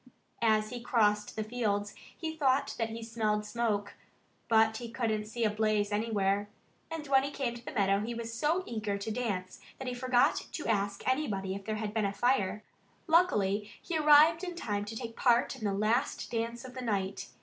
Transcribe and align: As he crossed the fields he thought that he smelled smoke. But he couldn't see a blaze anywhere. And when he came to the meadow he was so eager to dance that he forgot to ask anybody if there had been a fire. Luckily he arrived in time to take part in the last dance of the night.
As 0.41 0.71
he 0.71 0.81
crossed 0.81 1.35
the 1.35 1.43
fields 1.43 1.93
he 2.17 2.35
thought 2.35 2.73
that 2.79 2.89
he 2.89 3.03
smelled 3.03 3.45
smoke. 3.45 3.93
But 4.47 4.77
he 4.77 4.89
couldn't 4.89 5.25
see 5.25 5.43
a 5.43 5.49
blaze 5.51 5.91
anywhere. 5.91 6.49
And 6.89 7.05
when 7.05 7.21
he 7.21 7.29
came 7.29 7.53
to 7.53 7.63
the 7.63 7.71
meadow 7.71 7.99
he 7.99 8.15
was 8.15 8.33
so 8.33 8.63
eager 8.65 8.97
to 8.97 9.11
dance 9.11 9.59
that 9.77 9.87
he 9.87 9.93
forgot 9.93 10.47
to 10.53 10.65
ask 10.67 11.07
anybody 11.07 11.53
if 11.53 11.65
there 11.65 11.75
had 11.75 11.93
been 11.93 12.05
a 12.05 12.13
fire. 12.13 12.63
Luckily 13.05 13.69
he 13.79 13.95
arrived 13.95 14.43
in 14.43 14.55
time 14.55 14.85
to 14.85 14.95
take 14.95 15.15
part 15.15 15.55
in 15.55 15.65
the 15.65 15.71
last 15.71 16.31
dance 16.31 16.65
of 16.65 16.73
the 16.73 16.81
night. 16.81 17.27